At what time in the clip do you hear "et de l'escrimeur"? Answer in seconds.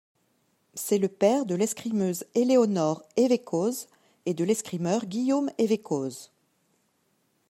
4.25-5.05